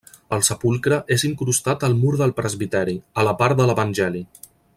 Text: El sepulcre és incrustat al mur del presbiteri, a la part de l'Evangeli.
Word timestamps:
El 0.35 0.39
sepulcre 0.45 0.97
és 1.15 1.25
incrustat 1.29 1.85
al 1.89 1.95
mur 1.99 2.15
del 2.23 2.33
presbiteri, 2.41 2.97
a 3.21 3.27
la 3.29 3.35
part 3.43 3.61
de 3.61 3.69
l'Evangeli. 3.71 4.25